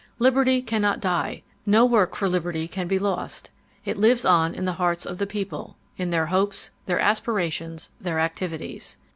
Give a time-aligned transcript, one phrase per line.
[0.17, 1.43] Liberty cannot die.
[1.63, 3.51] No work for liberty can be lost.
[3.85, 7.89] It lives on in the hearts of the people, in their hopes, their aspira tions,
[7.99, 8.97] their activities.